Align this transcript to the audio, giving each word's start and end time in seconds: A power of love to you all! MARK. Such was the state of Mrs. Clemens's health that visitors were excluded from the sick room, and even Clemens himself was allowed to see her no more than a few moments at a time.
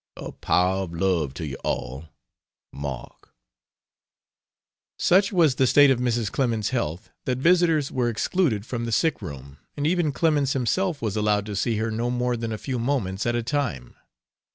A 0.17 0.31
power 0.31 0.77
of 0.77 0.93
love 0.95 1.35
to 1.35 1.45
you 1.45 1.57
all! 1.63 2.05
MARK. 2.73 3.29
Such 4.97 5.31
was 5.31 5.53
the 5.53 5.67
state 5.67 5.91
of 5.91 5.99
Mrs. 5.99 6.31
Clemens's 6.31 6.71
health 6.71 7.11
that 7.25 7.37
visitors 7.37 7.91
were 7.91 8.09
excluded 8.09 8.65
from 8.65 8.85
the 8.85 8.91
sick 8.91 9.21
room, 9.21 9.59
and 9.77 9.85
even 9.85 10.11
Clemens 10.11 10.53
himself 10.53 11.03
was 11.03 11.15
allowed 11.15 11.45
to 11.45 11.55
see 11.55 11.77
her 11.77 11.91
no 11.91 12.09
more 12.09 12.35
than 12.35 12.51
a 12.51 12.57
few 12.57 12.79
moments 12.79 13.27
at 13.27 13.35
a 13.35 13.43
time. 13.43 13.93